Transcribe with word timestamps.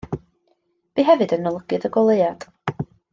Bu 0.99 1.05
hefyd 1.09 1.35
yn 1.39 1.47
olygydd 1.51 1.85
Y 1.91 1.95
Goleuad. 1.99 2.47